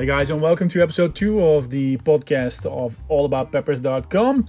Hey 0.00 0.06
guys, 0.06 0.30
and 0.30 0.40
welcome 0.40 0.66
to 0.70 0.82
episode 0.82 1.14
two 1.14 1.44
of 1.44 1.68
the 1.68 1.98
podcast 1.98 2.64
of 2.64 2.96
allaboutpeppers.com. 3.10 4.48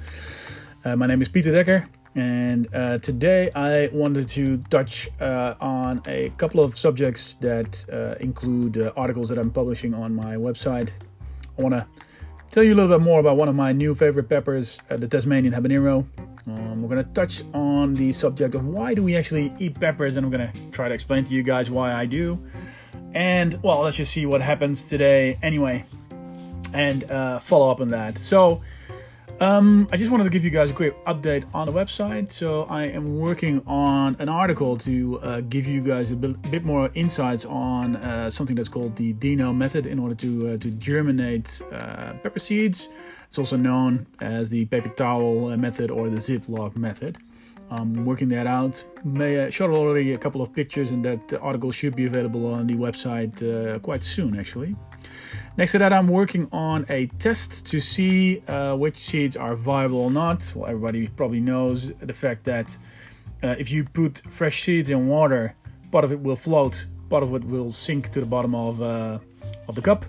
Uh, 0.85 0.95
my 0.95 1.05
name 1.05 1.21
is 1.21 1.27
Peter 1.27 1.51
Decker, 1.51 1.89
and 2.15 2.73
uh, 2.73 2.99
today 2.99 3.51
I 3.53 3.89
wanted 3.91 4.29
to 4.29 4.59
touch 4.69 5.09
uh, 5.19 5.55
on 5.59 6.01
a 6.07 6.29
couple 6.37 6.63
of 6.63 6.79
subjects 6.79 7.35
that 7.41 7.83
uh, 7.91 8.15
include 8.21 8.77
uh, 8.77 8.93
articles 8.95 9.27
that 9.27 9.37
I'm 9.37 9.51
publishing 9.51 9.93
on 9.93 10.15
my 10.15 10.35
website. 10.37 10.91
I 11.59 11.61
want 11.61 11.75
to 11.75 11.85
tell 12.51 12.63
you 12.63 12.73
a 12.73 12.77
little 12.77 12.97
bit 12.97 13.03
more 13.03 13.19
about 13.19 13.35
one 13.35 13.49
of 13.49 13.55
my 13.55 13.73
new 13.73 13.93
favorite 13.93 14.29
peppers, 14.29 14.77
uh, 14.89 14.95
the 14.95 15.07
Tasmanian 15.09 15.53
habanero. 15.53 16.07
Um, 16.47 16.81
we're 16.81 16.87
going 16.87 17.05
to 17.05 17.13
touch 17.13 17.43
on 17.53 17.93
the 17.93 18.13
subject 18.13 18.55
of 18.55 18.65
why 18.65 18.93
do 18.93 19.03
we 19.03 19.17
actually 19.17 19.53
eat 19.59 19.77
peppers, 19.77 20.15
and 20.15 20.25
I'm 20.25 20.31
going 20.31 20.49
to 20.49 20.71
try 20.71 20.87
to 20.87 20.93
explain 20.93 21.25
to 21.25 21.33
you 21.33 21.43
guys 21.43 21.69
why 21.69 21.91
I 21.93 22.05
do. 22.05 22.39
And 23.13 23.61
well, 23.61 23.81
let's 23.81 23.97
just 23.97 24.13
see 24.13 24.25
what 24.25 24.41
happens 24.41 24.83
today 24.83 25.37
anyway, 25.43 25.85
and 26.73 27.09
uh, 27.11 27.39
follow 27.39 27.69
up 27.69 27.81
on 27.81 27.89
that. 27.89 28.17
So, 28.17 28.61
um, 29.41 29.87
I 29.91 29.97
just 29.97 30.11
wanted 30.11 30.23
to 30.23 30.29
give 30.29 30.45
you 30.45 30.49
guys 30.49 30.69
a 30.69 30.73
quick 30.73 30.95
update 31.05 31.43
on 31.53 31.65
the 31.67 31.73
website. 31.73 32.31
So, 32.31 32.63
I 32.63 32.83
am 32.83 33.17
working 33.19 33.61
on 33.67 34.15
an 34.19 34.29
article 34.29 34.77
to 34.77 35.19
uh, 35.19 35.41
give 35.41 35.67
you 35.67 35.81
guys 35.81 36.11
a 36.11 36.15
bit, 36.15 36.41
bit 36.51 36.63
more 36.63 36.89
insights 36.93 37.43
on 37.43 37.97
uh, 37.97 38.29
something 38.29 38.55
that's 38.55 38.69
called 38.69 38.95
the 38.95 39.11
Dino 39.13 39.51
method 39.51 39.87
in 39.87 39.99
order 39.99 40.15
to 40.15 40.53
uh, 40.53 40.57
to 40.57 40.71
germinate 40.71 41.61
uh, 41.73 42.13
pepper 42.23 42.39
seeds. 42.39 42.87
It's 43.27 43.39
also 43.39 43.57
known 43.57 44.05
as 44.21 44.49
the 44.49 44.65
paper 44.65 44.89
towel 44.89 45.55
method 45.57 45.89
or 45.89 46.09
the 46.09 46.17
Ziploc 46.17 46.75
method. 46.75 47.17
I'm 47.71 48.05
working 48.05 48.27
that 48.29 48.47
out. 48.47 48.83
May 49.05 49.47
uh, 49.47 49.49
shot 49.49 49.69
already 49.69 50.11
a 50.11 50.17
couple 50.17 50.41
of 50.41 50.53
pictures, 50.53 50.91
and 50.91 51.03
that 51.05 51.39
article 51.41 51.71
should 51.71 51.95
be 51.95 52.05
available 52.05 52.45
on 52.53 52.67
the 52.67 52.75
website 52.75 53.41
uh, 53.41 53.79
quite 53.79 54.03
soon, 54.03 54.37
actually. 54.37 54.75
Next 55.57 55.71
to 55.71 55.77
that, 55.79 55.93
I'm 55.93 56.09
working 56.09 56.49
on 56.51 56.85
a 56.89 57.07
test 57.19 57.65
to 57.67 57.79
see 57.79 58.43
uh, 58.49 58.75
which 58.75 58.97
seeds 58.97 59.37
are 59.37 59.55
viable 59.55 59.99
or 59.99 60.11
not. 60.11 60.51
Well, 60.53 60.69
everybody 60.69 61.07
probably 61.07 61.39
knows 61.39 61.93
the 62.01 62.13
fact 62.13 62.43
that 62.43 62.77
uh, 63.41 63.55
if 63.57 63.71
you 63.71 63.85
put 63.85 64.21
fresh 64.29 64.65
seeds 64.65 64.89
in 64.89 65.07
water, 65.07 65.55
part 65.91 66.03
of 66.03 66.11
it 66.11 66.19
will 66.19 66.35
float, 66.35 66.85
part 67.09 67.23
of 67.23 67.33
it 67.35 67.43
will 67.45 67.71
sink 67.71 68.11
to 68.11 68.19
the 68.19 68.25
bottom 68.25 68.53
of 68.53 68.81
uh, 68.81 69.19
of 69.69 69.75
the 69.75 69.81
cup. 69.81 70.05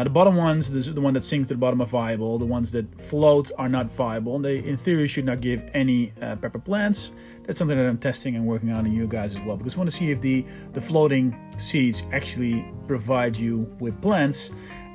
Now 0.00 0.04
the 0.04 0.08
bottom 0.08 0.36
ones, 0.36 0.70
the, 0.70 0.80
the 0.94 1.00
one 1.02 1.12
that 1.12 1.24
sinks 1.24 1.48
to 1.48 1.54
the 1.54 1.58
bottom 1.58 1.82
are 1.82 1.86
viable. 1.86 2.38
The 2.38 2.46
ones 2.46 2.70
that 2.70 2.86
float 3.10 3.50
are 3.58 3.68
not 3.68 3.90
viable. 3.90 4.38
They, 4.38 4.56
in 4.56 4.78
theory, 4.78 5.06
should 5.06 5.26
not 5.26 5.42
give 5.42 5.62
any 5.74 6.14
uh, 6.22 6.36
pepper 6.36 6.58
plants. 6.58 7.12
That's 7.42 7.58
something 7.58 7.76
that 7.76 7.86
I'm 7.86 7.98
testing 7.98 8.34
and 8.34 8.46
working 8.46 8.72
on 8.72 8.86
in 8.86 8.94
you 8.94 9.06
guys 9.06 9.36
as 9.36 9.42
well, 9.42 9.58
because 9.58 9.74
I 9.74 9.76
want 9.76 9.90
to 9.90 9.96
see 9.98 10.10
if 10.10 10.22
the 10.22 10.46
the 10.72 10.80
floating 10.80 11.36
seeds 11.58 12.02
actually 12.14 12.64
provide 12.86 13.36
you 13.36 13.70
with 13.78 14.00
plants, 14.00 14.50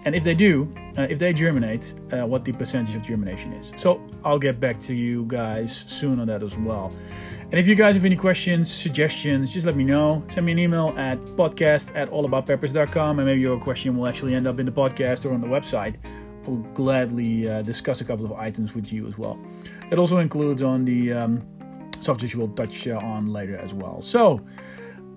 and 0.05 0.15
if 0.15 0.23
they 0.23 0.35
do, 0.35 0.71
uh, 0.97 1.07
if 1.09 1.17
they 1.17 1.33
germinate, 1.33 1.95
uh, 2.13 2.25
what 2.25 2.45
the 2.45 2.53
percentage 2.53 2.95
of 2.95 3.01
germination 3.01 3.51
is. 3.53 3.71
So 3.77 3.99
I'll 4.23 4.39
get 4.39 4.59
back 4.59 4.79
to 4.83 4.93
you 4.93 5.25
guys 5.27 5.83
soon 5.87 6.19
on 6.19 6.27
that 6.27 6.43
as 6.43 6.55
well. 6.57 6.95
And 7.51 7.59
if 7.59 7.67
you 7.67 7.75
guys 7.75 7.95
have 7.95 8.05
any 8.05 8.15
questions, 8.15 8.71
suggestions, 8.71 9.51
just 9.51 9.65
let 9.65 9.75
me 9.75 9.83
know. 9.83 10.23
Send 10.29 10.45
me 10.45 10.51
an 10.51 10.59
email 10.59 10.93
at 10.97 11.17
podcast 11.37 11.95
at 11.95 12.09
allaboutpeppers.com 12.11 13.19
and 13.19 13.27
maybe 13.27 13.41
your 13.41 13.59
question 13.59 13.97
will 13.97 14.07
actually 14.07 14.35
end 14.35 14.47
up 14.47 14.59
in 14.59 14.65
the 14.65 14.71
podcast 14.71 15.25
or 15.25 15.33
on 15.33 15.41
the 15.41 15.47
website. 15.47 15.95
We'll 16.45 16.57
gladly 16.73 17.49
uh, 17.49 17.63
discuss 17.63 18.01
a 18.01 18.05
couple 18.05 18.25
of 18.25 18.33
items 18.33 18.75
with 18.75 18.93
you 18.93 19.07
as 19.07 19.17
well. 19.17 19.39
It 19.91 19.97
also 19.97 20.19
includes 20.19 20.61
on 20.61 20.85
the 20.85 21.13
um, 21.13 21.41
subjects 21.99 22.35
we'll 22.35 22.49
touch 22.49 22.87
uh, 22.87 22.97
on 22.97 23.27
later 23.27 23.57
as 23.57 23.73
well. 23.73 24.01
So, 24.01 24.41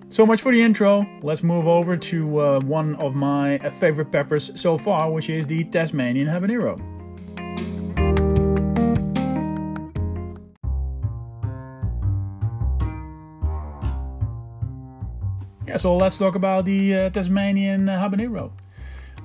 so 0.09 0.25
much 0.25 0.41
for 0.41 0.51
the 0.51 0.61
intro. 0.61 1.05
Let's 1.21 1.43
move 1.43 1.67
over 1.67 1.95
to 1.95 2.39
uh, 2.39 2.59
one 2.61 2.95
of 2.95 3.15
my 3.15 3.59
favorite 3.79 4.11
peppers 4.11 4.51
so 4.59 4.77
far, 4.77 5.11
which 5.11 5.29
is 5.29 5.45
the 5.45 5.63
Tasmanian 5.65 6.27
habanero. 6.27 6.79
Yeah, 15.67 15.77
so 15.77 15.95
let's 15.95 16.17
talk 16.17 16.33
about 16.33 16.65
the 16.65 16.95
uh, 16.95 17.09
Tasmanian 17.11 17.85
habanero. 17.85 18.51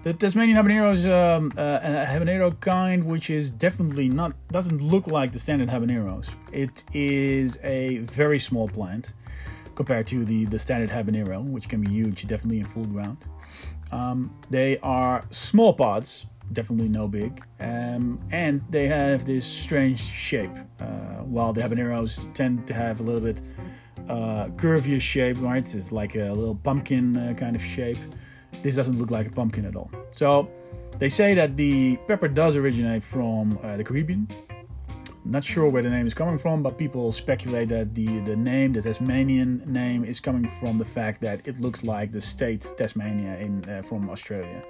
The 0.03 0.13
Tasmanian 0.13 0.59
habanero 0.59 0.93
is 0.93 1.07
um, 1.07 1.51
uh, 1.57 1.81
a 1.83 2.05
habanero 2.07 2.61
kind 2.61 3.03
which 3.05 3.31
is 3.31 3.49
definitely 3.49 4.11
not 4.11 4.35
doesn't 4.49 4.83
look 4.83 5.07
like 5.07 5.33
the 5.33 5.39
standard 5.39 5.71
habaneros. 5.71 6.27
It 6.53 6.85
is 6.93 7.59
a 7.65 7.99
very 8.01 8.39
small 8.39 8.69
plant 8.69 9.13
compared 9.75 10.07
to 10.09 10.25
the 10.25 10.45
the 10.47 10.59
standard 10.59 10.91
habanero, 10.91 11.43
which 11.45 11.69
can 11.69 11.81
be 11.81 11.91
huge, 11.91 12.27
definitely 12.27 12.61
in 12.61 12.67
full 12.67 12.85
ground. 12.85 13.19
Um, 13.93 14.35
they 14.51 14.79
are 14.79 15.25
small 15.31 15.73
pods, 15.73 16.27
definitely 16.53 16.89
no 16.89 17.07
big, 17.07 17.43
um, 17.61 18.19
and 18.33 18.61
they 18.71 18.87
have 18.89 19.25
this 19.25 19.47
strange 19.47 20.01
shape. 20.01 20.51
Uh, 20.81 20.87
while 21.25 21.53
the 21.53 21.61
habaneros 21.61 22.33
tend 22.35 22.67
to 22.67 22.75
have 22.75 23.01
a 23.01 23.03
little 23.03 23.21
bit 23.21 23.41
uh, 24.09 24.49
curvier 24.57 25.01
shape, 25.01 25.41
right? 25.41 25.75
It's 25.75 25.93
like 25.93 26.17
a 26.17 26.33
little 26.33 26.57
pumpkin 26.57 27.17
uh, 27.17 27.35
kind 27.35 27.57
of 27.57 27.63
shape. 27.63 27.99
This 28.63 28.75
doesn't 28.75 28.99
look 28.99 29.11
like 29.11 29.27
a 29.27 29.31
pumpkin 29.31 29.65
at 29.65 29.77
all. 29.77 29.91
So 30.13 30.49
they 30.99 31.09
say 31.09 31.35
that 31.35 31.57
the 31.57 31.97
pepper 32.09 32.29
does 32.29 32.57
originate 32.57 33.03
from 33.05 33.59
uh, 33.63 33.77
the 33.77 33.85
Caribbean. 33.85 34.29
Not 35.25 35.43
sure 35.43 35.69
where 35.69 35.83
the 35.83 35.91
name 35.91 36.07
is 36.07 36.15
coming 36.15 36.39
from, 36.39 36.63
but 36.63 36.77
people 36.77 37.11
speculate 37.11 37.69
that 37.71 37.95
the, 37.95 38.21
the 38.21 38.37
name, 38.37 38.75
the 38.75 38.83
Tasmanian 38.83 39.63
name, 39.67 40.05
is 40.05 40.21
coming 40.21 40.51
from 40.61 40.77
the 40.77 40.85
fact 40.85 41.21
that 41.23 41.49
it 41.49 41.61
looks 41.61 41.83
like 41.83 42.13
the 42.13 42.21
state 42.21 42.71
Tasmania 42.77 43.39
in 43.39 43.65
uh, 43.69 43.83
from 43.83 44.11
Australia. 44.11 44.63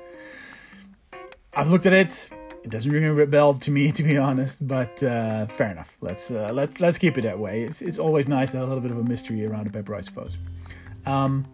I've 1.55 1.71
looked 1.71 1.87
at 1.87 1.93
it 1.93 2.31
it 2.65 2.71
doesn't 2.71 2.91
ring 2.91 3.21
a 3.21 3.27
bell 3.27 3.53
to 3.55 3.71
me, 3.71 3.93
to 3.99 4.03
be 4.03 4.17
honest. 4.17 4.67
But 4.67 5.01
uh, 5.03 5.47
fair 5.47 5.71
enough. 5.71 5.97
Let's 6.01 6.31
uh, 6.31 6.51
let's 6.53 6.81
let's 6.81 6.99
keep 6.99 7.17
it 7.19 7.23
that 7.23 7.39
way. 7.39 7.63
It's 7.63 7.83
it's 7.83 7.99
always 7.99 8.27
nice 8.27 8.51
to 8.53 8.59
have 8.59 8.67
a 8.67 8.69
little 8.69 8.83
bit 8.83 8.91
of 8.91 8.99
a 8.99 9.05
mystery 9.05 9.47
around 9.47 9.67
a 9.67 9.71
pepper, 9.71 9.95
I 9.95 10.01
suppose. 10.01 10.37
Um, 11.07 11.47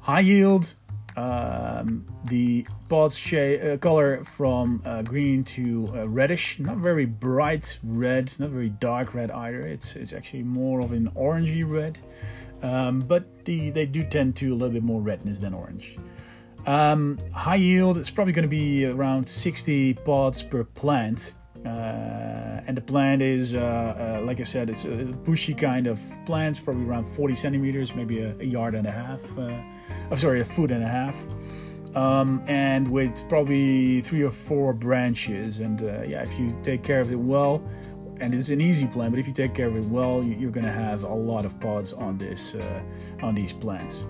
high 0.00 0.20
yield. 0.20 0.74
Um, 1.18 2.06
the 2.26 2.64
pods 2.88 3.18
shade 3.18 3.66
uh, 3.66 3.76
color 3.78 4.24
from 4.36 4.80
uh, 4.84 5.02
green 5.02 5.42
to 5.44 5.92
uh, 5.92 6.08
reddish, 6.08 6.60
not 6.60 6.76
very 6.76 7.06
bright 7.06 7.76
red, 7.82 8.32
not 8.38 8.50
very 8.50 8.68
dark 8.68 9.14
red 9.14 9.32
either. 9.32 9.62
It's 9.62 9.96
it's 9.96 10.12
actually 10.12 10.44
more 10.44 10.78
of 10.78 10.92
an 10.92 11.10
orangey 11.16 11.68
red, 11.68 11.98
um, 12.62 13.00
but 13.00 13.44
the, 13.44 13.70
they 13.70 13.84
do 13.84 14.04
tend 14.04 14.36
to 14.36 14.52
a 14.52 14.54
little 14.54 14.72
bit 14.72 14.84
more 14.84 15.00
redness 15.00 15.40
than 15.40 15.54
orange. 15.54 15.96
Um, 16.66 17.18
high 17.32 17.56
yield, 17.56 17.98
it's 17.98 18.10
probably 18.10 18.32
going 18.32 18.44
to 18.44 18.48
be 18.48 18.84
around 18.84 19.28
60 19.28 19.94
pods 19.94 20.44
per 20.44 20.62
plant. 20.62 21.34
Uh, 21.64 22.60
and 22.66 22.76
the 22.76 22.80
plant 22.80 23.22
is, 23.22 23.54
uh, 23.54 23.58
uh, 23.58 24.24
like 24.24 24.40
I 24.40 24.44
said, 24.44 24.70
it's 24.70 24.84
a 24.84 24.88
bushy 25.24 25.54
kind 25.54 25.86
of 25.86 25.98
plant, 26.26 26.62
probably 26.64 26.84
around 26.84 27.14
40 27.16 27.34
centimeters, 27.34 27.94
maybe 27.94 28.20
a, 28.20 28.36
a 28.38 28.44
yard 28.44 28.74
and 28.74 28.86
a 28.86 28.90
half. 28.90 29.20
Uh, 29.36 29.60
oh, 30.10 30.14
sorry, 30.16 30.40
a 30.40 30.44
foot 30.44 30.70
and 30.70 30.84
a 30.84 30.88
half. 30.88 31.16
Um, 31.96 32.42
and 32.46 32.90
with 32.90 33.12
probably 33.28 34.02
three 34.02 34.22
or 34.22 34.30
four 34.30 34.72
branches. 34.72 35.60
And 35.60 35.82
uh, 35.82 36.02
yeah, 36.02 36.22
if 36.22 36.38
you 36.38 36.56
take 36.62 36.82
care 36.82 37.00
of 37.00 37.10
it 37.10 37.18
well, 37.18 37.62
and 38.20 38.34
it's 38.34 38.48
an 38.48 38.60
easy 38.60 38.86
plant, 38.86 39.12
but 39.12 39.20
if 39.20 39.26
you 39.26 39.32
take 39.32 39.54
care 39.54 39.68
of 39.68 39.76
it 39.76 39.84
well, 39.84 40.22
you're 40.22 40.50
going 40.50 40.66
to 40.66 40.72
have 40.72 41.04
a 41.04 41.14
lot 41.14 41.44
of 41.44 41.58
pods 41.60 41.92
on 41.92 42.18
this 42.18 42.54
uh, 42.54 42.80
on 43.22 43.34
these 43.34 43.52
plants. 43.52 44.00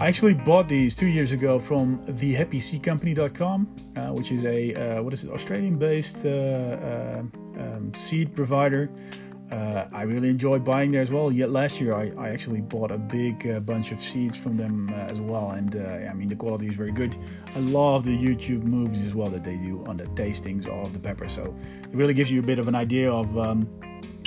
I 0.00 0.06
actually 0.06 0.34
bought 0.34 0.68
these 0.68 0.94
two 0.94 1.08
years 1.08 1.32
ago 1.32 1.58
from 1.58 1.98
thehappyseedcompany.com, 2.06 3.76
uh, 3.96 4.00
which 4.12 4.30
is 4.30 4.44
a 4.44 4.72
uh, 4.74 5.02
what 5.02 5.12
is 5.12 5.24
it 5.24 5.30
Australian-based 5.30 6.24
uh, 6.24 6.28
uh 6.28 7.22
um, 7.58 7.92
seed 7.96 8.32
provider. 8.36 8.88
Uh, 9.50 9.86
I 9.92 10.02
really 10.02 10.28
enjoy 10.28 10.60
buying 10.60 10.92
there 10.92 11.02
as 11.02 11.10
well. 11.10 11.32
Yet 11.32 11.50
last 11.50 11.80
year 11.80 11.94
I, 11.94 12.12
I 12.16 12.28
actually 12.28 12.60
bought 12.60 12.92
a 12.92 12.98
big 12.98 13.44
uh, 13.48 13.58
bunch 13.58 13.90
of 13.90 14.00
seeds 14.00 14.36
from 14.36 14.56
them 14.56 14.88
as 14.90 15.18
well, 15.20 15.50
and 15.50 15.74
I 15.74 16.12
mean 16.12 16.28
the 16.28 16.36
quality 16.36 16.68
is 16.68 16.76
very 16.76 16.92
good. 16.92 17.16
I 17.56 17.58
love 17.58 18.04
the 18.04 18.16
YouTube 18.16 18.62
movies 18.62 19.04
as 19.04 19.16
well 19.16 19.30
that 19.30 19.42
they 19.42 19.56
do 19.56 19.84
on 19.88 19.96
the 19.96 20.04
tastings 20.04 20.68
of 20.68 20.92
the 20.92 21.00
pepper, 21.00 21.28
so 21.28 21.56
it 21.82 21.96
really 21.96 22.14
gives 22.14 22.30
you 22.30 22.38
a 22.38 22.46
bit 22.46 22.60
of 22.60 22.68
an 22.68 22.76
idea 22.76 23.10
of. 23.10 23.36
Um, 23.36 23.68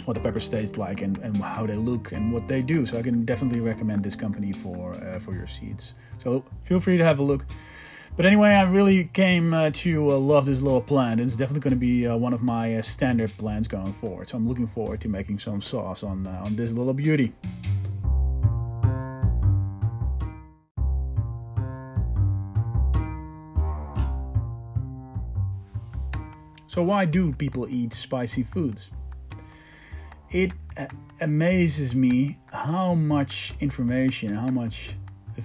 what 0.06 0.15
the 0.15 0.19
peppers 0.19 0.50
taste 0.50 0.77
like 0.77 1.01
and, 1.01 1.18
and 1.19 1.38
how 1.38 1.65
they 1.65 1.75
look 1.75 2.12
and 2.12 2.33
what 2.33 2.48
they 2.48 2.62
do. 2.62 2.86
So 2.86 2.98
I 2.98 3.01
can 3.01 3.25
definitely 3.25 3.59
recommend 3.59 4.03
this 4.03 4.15
company 4.15 4.51
for 4.51 4.94
uh, 4.94 5.19
for 5.19 5.33
your 5.33 5.48
seeds. 5.48 5.94
So 6.18 6.44
feel 6.63 6.80
free 6.80 6.98
to 6.98 7.03
have 7.03 7.19
a 7.19 7.24
look. 7.24 7.45
But 8.18 8.25
anyway, 8.25 8.50
I 8.50 8.63
really 8.63 9.06
came 9.06 9.53
uh, 9.53 9.69
to 9.74 10.12
uh, 10.12 10.18
love 10.18 10.45
this 10.45 10.62
little 10.62 10.81
plant. 10.81 11.21
It's 11.21 11.38
definitely 11.38 11.62
going 11.62 11.71
to 11.71 11.77
be 11.77 12.07
uh, 12.07 12.18
one 12.18 12.33
of 12.33 12.42
my 12.42 12.77
uh, 12.77 12.81
standard 12.81 13.31
plants 13.38 13.69
going 13.69 13.94
forward. 13.94 14.27
So 14.27 14.38
I'm 14.38 14.48
looking 14.48 14.68
forward 14.68 15.00
to 15.01 15.07
making 15.07 15.39
some 15.39 15.62
sauce 15.62 16.03
on 16.03 16.27
uh, 16.27 16.44
on 16.45 16.56
this 16.56 16.71
little 16.71 16.94
beauty. 16.94 17.33
So 26.68 26.81
why 26.81 27.03
do 27.03 27.33
people 27.33 27.68
eat 27.68 27.94
spicy 27.94 28.44
foods? 28.44 28.92
It 30.31 30.53
amazes 31.19 31.93
me 31.93 32.37
how 32.53 32.93
much 32.93 33.53
information, 33.59 34.33
how 34.33 34.47
much 34.47 34.95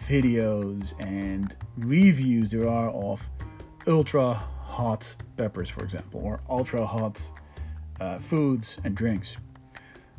videos 0.08 0.92
and 1.00 1.56
reviews 1.76 2.52
there 2.52 2.68
are 2.68 2.90
of 2.90 3.20
ultra 3.88 4.34
hot 4.34 5.12
peppers, 5.36 5.68
for 5.68 5.82
example, 5.82 6.20
or 6.22 6.40
ultra 6.48 6.86
hot 6.86 7.20
uh, 8.00 8.20
foods 8.20 8.78
and 8.84 8.94
drinks. 8.94 9.36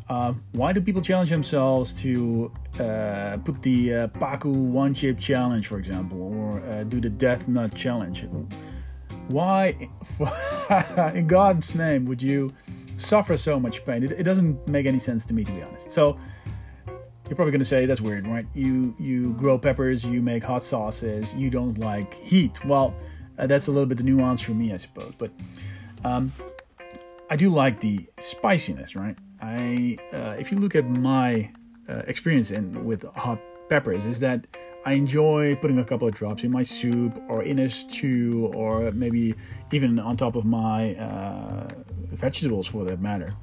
Uh, 0.10 0.34
why 0.52 0.74
do 0.74 0.82
people 0.82 1.02
challenge 1.02 1.30
themselves 1.30 1.94
to 1.94 2.52
uh, 2.80 3.38
put 3.46 3.62
the 3.62 3.94
uh, 3.94 4.08
Paqui 4.20 4.52
one 4.52 4.94
chip 4.94 5.18
challenge, 5.18 5.68
for 5.68 5.80
example, 5.80 6.22
or 6.22 6.60
uh, 6.62 6.84
do 6.84 7.00
the 7.00 7.10
death 7.10 7.48
nut 7.48 7.74
challenge? 7.74 8.26
Why, 9.30 9.90
in 11.14 11.28
God's 11.28 11.74
name, 11.76 12.06
would 12.06 12.22
you 12.22 12.50
suffer 12.98 13.38
so 13.38 13.60
much 13.60 13.86
pain? 13.86 14.04
It, 14.04 14.12
it 14.12 14.24
doesn't 14.24 14.68
make 14.68 14.86
any 14.86 15.00
sense 15.00 15.26
to 15.26 15.34
me, 15.34 15.44
to 15.44 15.52
be 15.52 15.64
honest. 15.64 15.92
So, 15.92 16.20
you're 17.28 17.36
probably 17.36 17.52
going 17.52 17.60
to 17.60 17.66
say 17.66 17.86
that's 17.86 18.02
weird, 18.02 18.28
right? 18.28 18.46
You 18.54 18.96
you 18.98 19.34
grow 19.34 19.58
peppers, 19.58 20.04
you 20.04 20.22
make 20.22 20.44
hot 20.44 20.64
sauces, 20.64 21.34
you 21.34 21.50
don't 21.50 21.78
like 21.78 22.14
heat. 22.14 22.64
Well, 22.66 22.96
uh, 23.38 23.48
that's 23.48 23.68
a 23.68 23.72
little 23.72 23.86
bit 23.86 23.98
the 23.98 24.04
nuance 24.04 24.42
for 24.42 24.52
me, 24.52 24.74
I 24.74 24.78
suppose. 24.78 25.14
But 25.18 25.32
um, 26.06 26.32
I 27.30 27.36
do 27.36 27.50
like 27.50 27.80
the 27.82 28.08
spiciness, 28.20 28.96
right? 28.96 29.18
I 29.42 29.98
uh, 30.14 30.36
if 30.40 30.52
you 30.52 30.58
look 30.58 30.76
at 30.76 30.90
my 30.90 31.52
uh, 31.90 32.04
experience 32.08 32.52
in 32.52 32.86
with 32.86 33.04
hot 33.16 33.40
peppers, 33.70 34.06
is 34.06 34.20
that 34.20 34.48
I 34.86 34.94
enjoy 34.94 35.56
putting 35.58 35.80
a 35.80 35.84
couple 35.84 36.08
of 36.08 36.16
drops 36.16 36.44
in 36.44 36.52
my 36.52 36.64
soup 36.64 37.22
or 37.28 37.44
in 37.44 37.60
a 37.60 37.68
stew 37.68 38.50
or 38.56 38.90
maybe 38.92 39.36
even 39.74 40.00
on 40.00 40.16
top 40.16 40.38
of 40.38 40.46
my 40.46 40.96
uh, 40.96 41.68
vegetables 42.18 42.68
for 42.68 42.84
that 42.86 43.02
matter. 43.02 43.34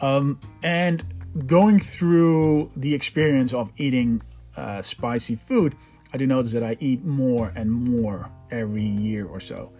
Um, 0.00 0.38
and 0.62 1.04
going 1.46 1.80
through 1.80 2.70
the 2.76 2.92
experience 2.94 3.52
of 3.52 3.70
eating 3.76 4.20
uh, 4.56 4.82
spicy 4.82 5.36
food, 5.36 5.74
I 6.12 6.18
do 6.18 6.26
notice 6.26 6.52
that 6.52 6.62
I 6.62 6.76
eat 6.80 7.04
more 7.04 7.52
and 7.56 7.70
more 7.70 8.28
every 8.50 8.84
year 8.84 9.26
or 9.26 9.40
so. 9.40 9.72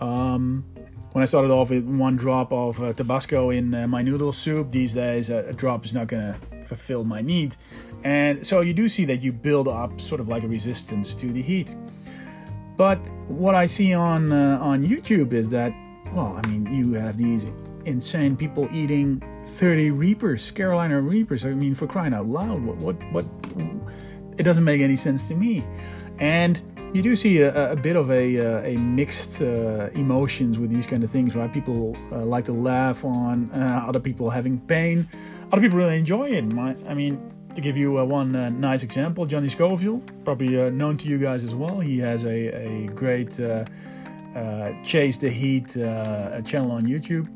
Um, 0.00 0.64
when 1.12 1.22
I 1.22 1.26
started 1.26 1.50
off 1.50 1.70
with 1.70 1.84
one 1.84 2.16
drop 2.16 2.52
of 2.52 2.82
uh, 2.82 2.92
Tabasco 2.92 3.50
in 3.50 3.74
uh, 3.74 3.86
my 3.86 4.02
noodle 4.02 4.32
soup, 4.32 4.70
these 4.70 4.92
days 4.94 5.30
uh, 5.30 5.44
a 5.46 5.52
drop 5.52 5.84
is 5.84 5.92
not 5.92 6.08
going 6.08 6.32
to 6.32 6.66
fulfill 6.66 7.04
my 7.04 7.20
need. 7.20 7.56
And 8.04 8.46
so 8.46 8.60
you 8.60 8.74
do 8.74 8.88
see 8.88 9.04
that 9.06 9.22
you 9.22 9.32
build 9.32 9.68
up 9.68 10.00
sort 10.00 10.20
of 10.20 10.28
like 10.28 10.42
a 10.42 10.48
resistance 10.48 11.14
to 11.14 11.26
the 11.26 11.42
heat. 11.42 11.76
But 12.76 12.98
what 13.28 13.54
I 13.54 13.66
see 13.66 13.94
on 13.94 14.32
uh, 14.32 14.58
on 14.60 14.86
YouTube 14.86 15.32
is 15.32 15.48
that, 15.50 15.72
well, 16.14 16.38
I 16.42 16.46
mean, 16.48 16.66
you 16.66 16.92
have 16.94 17.16
these 17.16 17.46
insane 17.86 18.36
people 18.36 18.68
eating 18.72 19.22
30 19.54 19.90
Reapers, 19.90 20.50
Carolina 20.50 21.00
Reapers. 21.00 21.44
I 21.44 21.50
mean, 21.50 21.74
for 21.74 21.86
crying 21.86 22.14
out 22.14 22.26
loud, 22.26 22.62
what, 22.62 22.76
what, 22.78 22.96
what? 23.12 23.24
It 24.38 24.42
doesn't 24.42 24.64
make 24.64 24.80
any 24.80 24.96
sense 24.96 25.28
to 25.28 25.34
me. 25.34 25.64
And 26.18 26.62
you 26.94 27.02
do 27.02 27.16
see 27.16 27.40
a, 27.40 27.72
a 27.72 27.76
bit 27.76 27.96
of 27.96 28.10
a, 28.10 28.38
uh, 28.38 28.62
a 28.62 28.76
mixed 28.76 29.40
uh, 29.40 29.88
emotions 29.94 30.58
with 30.58 30.70
these 30.70 30.86
kind 30.86 31.02
of 31.02 31.10
things, 31.10 31.34
right? 31.34 31.52
People 31.52 31.96
uh, 32.12 32.24
like 32.24 32.44
to 32.46 32.52
laugh 32.52 33.04
on 33.04 33.50
uh, 33.52 33.84
other 33.88 34.00
people 34.00 34.28
having 34.28 34.58
pain. 34.60 35.08
Other 35.50 35.62
people 35.62 35.78
really 35.78 35.98
enjoy 35.98 36.30
it. 36.30 36.42
My, 36.42 36.76
I 36.86 36.94
mean, 36.94 37.32
to 37.54 37.60
give 37.60 37.76
you 37.76 37.98
uh, 37.98 38.04
one 38.04 38.36
uh, 38.36 38.50
nice 38.50 38.82
example, 38.82 39.26
Johnny 39.26 39.48
Scoville, 39.48 40.02
probably 40.24 40.48
known 40.70 40.96
to 40.98 41.08
you 41.08 41.18
guys 41.18 41.44
as 41.44 41.54
well. 41.54 41.80
He 41.80 41.98
has 41.98 42.24
a, 42.24 42.28
a 42.28 42.86
great 42.88 43.38
Chase 44.84 45.18
the 45.18 45.30
Heat 45.30 45.68
channel 45.72 46.72
on 46.72 46.82
YouTube 46.82 47.28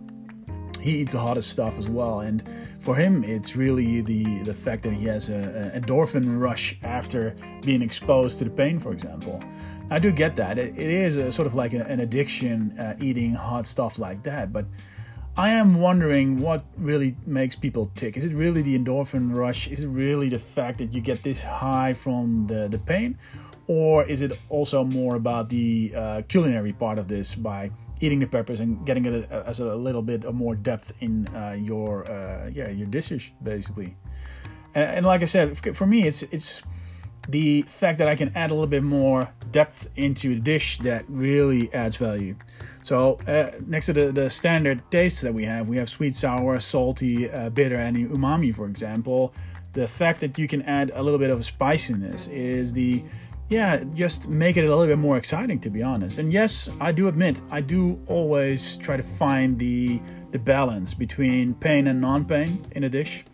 he 0.86 0.98
eats 0.98 1.12
the 1.12 1.18
hottest 1.18 1.50
stuff 1.50 1.76
as 1.78 1.88
well. 1.88 2.20
And 2.20 2.42
for 2.80 2.94
him, 2.94 3.24
it's 3.24 3.56
really 3.56 4.00
the 4.00 4.22
the 4.44 4.54
fact 4.54 4.84
that 4.84 4.92
he 4.92 5.04
has 5.06 5.28
a, 5.28 5.72
a 5.74 5.80
endorphin 5.80 6.38
rush 6.38 6.78
after 6.82 7.34
being 7.62 7.82
exposed 7.82 8.38
to 8.38 8.44
the 8.44 8.50
pain, 8.50 8.78
for 8.78 8.92
example. 8.92 9.42
I 9.90 9.98
do 9.98 10.10
get 10.12 10.36
that. 10.36 10.58
it, 10.58 10.74
it 10.76 10.90
is 10.90 11.16
a, 11.16 11.30
sort 11.30 11.46
of 11.46 11.54
like 11.54 11.72
an 11.72 12.00
addiction, 12.00 12.76
uh, 12.78 12.94
eating 13.00 13.34
hot 13.34 13.66
stuff 13.66 13.98
like 13.98 14.22
that. 14.24 14.52
But 14.52 14.66
I 15.36 15.50
am 15.50 15.80
wondering 15.80 16.40
what 16.40 16.64
really 16.78 17.16
makes 17.26 17.54
people 17.54 17.90
tick. 17.94 18.16
Is 18.16 18.24
it 18.24 18.32
really 18.32 18.62
the 18.62 18.76
endorphin 18.78 19.34
rush? 19.34 19.68
Is 19.68 19.80
it 19.80 19.88
really 19.88 20.28
the 20.28 20.38
fact 20.38 20.78
that 20.78 20.94
you 20.94 21.00
get 21.00 21.22
this 21.22 21.40
high 21.40 21.92
from 21.92 22.46
the, 22.46 22.68
the 22.68 22.78
pain? 22.78 23.18
Or 23.68 24.04
is 24.04 24.20
it 24.20 24.38
also 24.48 24.84
more 24.84 25.16
about 25.16 25.48
the 25.48 25.92
uh, 25.94 26.22
culinary 26.28 26.72
part 26.72 26.98
of 26.98 27.08
this 27.08 27.34
by 27.34 27.70
eating 28.00 28.18
the 28.18 28.26
peppers 28.26 28.60
and 28.60 28.84
getting 28.86 29.06
it 29.06 29.30
as 29.30 29.60
a 29.60 29.74
little 29.74 30.02
bit 30.02 30.24
of 30.24 30.34
more 30.34 30.54
depth 30.54 30.92
in 31.00 31.26
uh, 31.34 31.52
your 31.52 32.10
uh, 32.10 32.48
yeah 32.52 32.68
your 32.68 32.86
dishes 32.86 33.30
basically. 33.42 33.96
And, 34.74 34.98
and, 34.98 35.06
like 35.06 35.22
I 35.22 35.24
said, 35.24 35.76
for 35.76 35.86
me, 35.86 36.06
it's 36.06 36.22
it's 36.24 36.62
the 37.28 37.62
fact 37.62 37.98
that 37.98 38.08
I 38.08 38.14
can 38.14 38.30
add 38.36 38.50
a 38.50 38.54
little 38.54 38.68
bit 38.68 38.82
more 38.82 39.28
depth 39.50 39.88
into 39.96 40.34
the 40.34 40.40
dish 40.40 40.78
that 40.78 41.04
really 41.08 41.72
adds 41.74 41.96
value. 41.96 42.36
So 42.82 43.18
uh, 43.26 43.50
next 43.66 43.86
to 43.86 43.92
the, 43.92 44.12
the 44.12 44.30
standard 44.30 44.80
tastes 44.92 45.20
that 45.22 45.34
we 45.34 45.44
have, 45.44 45.66
we 45.66 45.76
have 45.76 45.88
sweet, 45.88 46.14
sour, 46.14 46.60
salty, 46.60 47.28
uh, 47.28 47.48
bitter, 47.50 47.76
and 47.76 47.96
umami, 47.96 48.54
for 48.54 48.66
example. 48.66 49.34
The 49.72 49.88
fact 49.88 50.20
that 50.20 50.38
you 50.38 50.46
can 50.46 50.62
add 50.62 50.92
a 50.94 51.02
little 51.02 51.18
bit 51.18 51.30
of 51.30 51.44
spiciness 51.44 52.28
is 52.28 52.72
the 52.72 53.02
yeah, 53.48 53.84
just 53.94 54.28
make 54.28 54.56
it 54.56 54.64
a 54.64 54.68
little 54.68 54.86
bit 54.86 54.98
more 54.98 55.16
exciting, 55.16 55.60
to 55.60 55.70
be 55.70 55.82
honest. 55.82 56.18
And 56.18 56.32
yes, 56.32 56.68
I 56.80 56.90
do 56.92 57.06
admit, 57.08 57.40
I 57.50 57.60
do 57.60 58.00
always 58.06 58.76
try 58.78 58.96
to 58.96 59.02
find 59.02 59.58
the 59.58 60.00
the 60.32 60.38
balance 60.38 60.92
between 60.92 61.54
pain 61.54 61.86
and 61.86 62.00
non-pain 62.00 62.66
in 62.72 62.84
a 62.84 62.88
dish. 62.88 63.24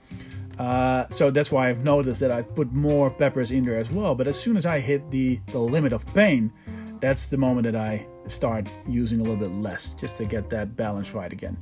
Uh, 0.59 1.06
so 1.09 1.31
that's 1.31 1.50
why 1.50 1.70
I've 1.70 1.82
noticed 1.82 2.20
that 2.20 2.31
I 2.31 2.43
put 2.43 2.73
more 2.73 3.11
peppers 3.11 3.50
in 3.50 3.64
there 3.64 3.79
as 3.79 3.91
well. 3.91 4.14
But 4.14 4.29
as 4.29 4.38
soon 4.38 4.56
as 4.56 4.67
I 4.67 4.81
hit 4.81 5.11
the 5.11 5.41
the 5.47 5.59
limit 5.59 5.93
of 5.93 6.05
pain, 6.14 6.53
that's 7.00 7.26
the 7.26 7.38
moment 7.38 7.64
that 7.64 7.76
I 7.76 8.06
start 8.29 8.69
using 8.87 9.20
a 9.20 9.23
little 9.23 9.38
bit 9.38 9.50
less, 9.50 9.94
just 9.94 10.17
to 10.19 10.25
get 10.25 10.50
that 10.50 10.76
balance 10.76 11.12
right 11.12 11.32
again. 11.32 11.56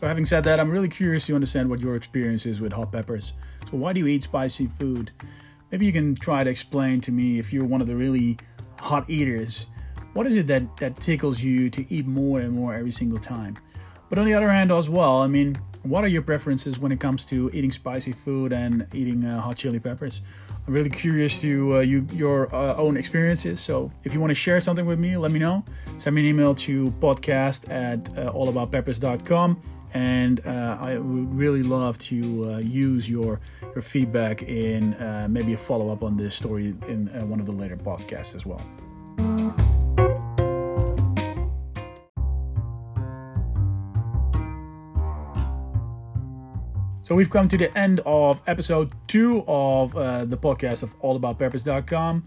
So, 0.00 0.06
having 0.06 0.26
said 0.26 0.44
that, 0.44 0.60
I'm 0.60 0.70
really 0.70 0.88
curious 0.88 1.26
to 1.26 1.34
understand 1.34 1.68
what 1.68 1.80
your 1.80 1.96
experience 1.96 2.46
is 2.46 2.60
with 2.60 2.72
hot 2.72 2.92
peppers. 2.92 3.32
So, 3.68 3.76
why 3.76 3.92
do 3.92 3.98
you 3.98 4.06
eat 4.06 4.22
spicy 4.22 4.68
food? 4.78 5.10
Maybe 5.72 5.86
you 5.86 5.92
can 5.92 6.14
try 6.14 6.44
to 6.44 6.50
explain 6.50 7.00
to 7.00 7.10
me 7.10 7.40
if 7.40 7.52
you're 7.52 7.64
one 7.64 7.80
of 7.80 7.88
the 7.88 7.96
really 7.96 8.38
hot 8.78 9.10
eaters. 9.10 9.66
What 10.12 10.26
is 10.28 10.36
it 10.36 10.46
that, 10.46 10.76
that 10.76 10.96
tickles 10.98 11.42
you 11.42 11.68
to 11.70 11.84
eat 11.92 12.06
more 12.06 12.38
and 12.40 12.52
more 12.52 12.74
every 12.74 12.92
single 12.92 13.18
time? 13.18 13.58
But 14.08 14.20
on 14.20 14.24
the 14.24 14.34
other 14.34 14.48
hand, 14.48 14.70
as 14.70 14.88
well, 14.88 15.20
I 15.20 15.26
mean, 15.26 15.56
what 15.82 16.04
are 16.04 16.08
your 16.08 16.22
preferences 16.22 16.78
when 16.78 16.92
it 16.92 17.00
comes 17.00 17.26
to 17.26 17.50
eating 17.52 17.72
spicy 17.72 18.12
food 18.12 18.52
and 18.52 18.86
eating 18.94 19.24
uh, 19.24 19.40
hot 19.40 19.56
chili 19.56 19.80
peppers? 19.80 20.20
I'm 20.66 20.74
really 20.74 20.90
curious 20.90 21.38
to 21.38 21.76
uh, 21.76 21.80
you 21.80 22.06
your 22.12 22.54
uh, 22.54 22.76
own 22.76 22.96
experiences. 22.96 23.60
So 23.60 23.90
if 24.04 24.14
you 24.14 24.20
want 24.20 24.30
to 24.30 24.36
share 24.36 24.60
something 24.60 24.86
with 24.86 25.00
me, 25.00 25.16
let 25.16 25.32
me 25.32 25.40
know. 25.40 25.64
Send 25.98 26.14
me 26.14 26.22
an 26.22 26.28
email 26.28 26.54
to 26.54 26.86
podcast 27.00 27.68
at 27.68 28.08
uh, 28.16 28.32
allaboutpeppers.com 28.32 29.60
and 29.94 30.46
uh, 30.46 30.78
I 30.80 30.98
would 30.98 31.34
really 31.34 31.62
love 31.62 31.98
to 31.98 32.52
uh, 32.52 32.58
use 32.58 33.08
your 33.08 33.40
your 33.74 33.82
feedback 33.82 34.42
in 34.42 34.94
uh, 34.94 35.26
maybe 35.30 35.54
a 35.54 35.56
follow 35.56 35.90
up 35.90 36.02
on 36.02 36.16
this 36.16 36.34
story 36.34 36.74
in 36.88 37.08
uh, 37.08 37.24
one 37.26 37.40
of 37.40 37.46
the 37.46 37.52
later 37.52 37.76
podcasts 37.76 38.34
as 38.34 38.44
well. 38.44 38.62
So 47.08 47.14
we've 47.14 47.30
come 47.30 47.48
to 47.48 47.56
the 47.56 47.76
end 47.76 48.02
of 48.04 48.42
episode 48.46 48.92
two 49.06 49.42
of 49.48 49.96
uh, 49.96 50.26
the 50.26 50.36
podcast 50.36 50.82
of 50.82 50.94
allaboutpeppers.com. 51.00 52.22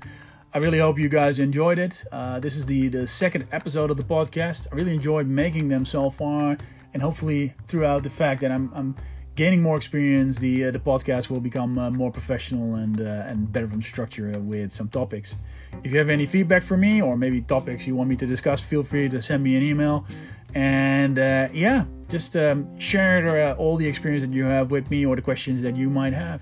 I 0.55 0.57
really 0.57 0.79
hope 0.79 0.97
you 0.97 1.07
guys 1.07 1.39
enjoyed 1.39 1.77
it. 1.77 2.03
Uh, 2.11 2.39
this 2.39 2.57
is 2.57 2.65
the, 2.65 2.87
the 2.87 3.05
second 3.05 3.47
episode 3.51 3.91
of 3.91 3.97
the 3.97 4.03
podcast. 4.03 4.65
I 4.71 4.75
really 4.75 4.95
enjoyed 4.95 5.27
making 5.27 5.69
them 5.69 5.85
so 5.85 6.09
far 6.09 6.57
and 6.93 7.01
hopefully 7.01 7.53
throughout 7.67 8.03
the 8.03 8.09
fact 8.09 8.41
that 8.41 8.51
I'm, 8.51 8.71
I'm 8.73 8.95
gaining 9.35 9.61
more 9.61 9.77
experience, 9.77 10.37
the 10.37 10.65
uh, 10.65 10.71
the 10.71 10.79
podcast 10.79 11.29
will 11.29 11.39
become 11.39 11.77
uh, 11.77 11.89
more 11.89 12.11
professional 12.11 12.75
and 12.75 13.01
uh, 13.01 13.29
and 13.29 13.51
better 13.51 13.67
from 13.67 13.81
structure 13.81 14.31
with 14.39 14.71
some 14.71 14.89
topics. 14.89 15.35
If 15.83 15.91
you 15.91 15.97
have 15.99 16.09
any 16.09 16.25
feedback 16.25 16.63
for 16.63 16.77
me 16.77 17.01
or 17.01 17.17
maybe 17.17 17.41
topics 17.41 17.87
you 17.87 17.95
want 17.95 18.09
me 18.09 18.15
to 18.17 18.25
discuss, 18.25 18.59
feel 18.61 18.83
free 18.83 19.09
to 19.09 19.21
send 19.21 19.43
me 19.43 19.55
an 19.55 19.63
email. 19.63 20.05
And 20.53 21.17
uh, 21.17 21.47
yeah, 21.53 21.85
just 22.09 22.35
um, 22.35 22.67
share 22.79 23.51
uh, 23.51 23.55
all 23.55 23.77
the 23.77 23.87
experience 23.87 24.21
that 24.23 24.33
you 24.33 24.43
have 24.43 24.69
with 24.69 24.89
me 24.91 25.05
or 25.05 25.15
the 25.15 25.21
questions 25.21 25.61
that 25.61 25.75
you 25.75 25.89
might 25.89 26.13
have. 26.13 26.41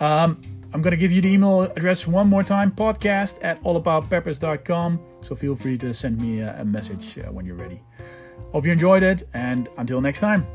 Um, 0.00 0.42
I'm 0.72 0.82
going 0.82 0.92
to 0.92 0.96
give 0.96 1.12
you 1.12 1.20
the 1.20 1.28
email 1.28 1.62
address 1.62 2.06
one 2.06 2.28
more 2.28 2.42
time 2.42 2.70
podcast 2.70 3.38
at 3.42 3.62
allaboutpeppers.com. 3.62 5.00
So 5.22 5.34
feel 5.34 5.56
free 5.56 5.78
to 5.78 5.92
send 5.92 6.20
me 6.20 6.40
a, 6.40 6.60
a 6.60 6.64
message 6.64 7.18
uh, 7.18 7.32
when 7.32 7.44
you're 7.44 7.56
ready. 7.56 7.80
Hope 8.52 8.66
you 8.66 8.72
enjoyed 8.72 9.02
it, 9.02 9.28
and 9.32 9.68
until 9.78 10.00
next 10.00 10.20
time. 10.20 10.46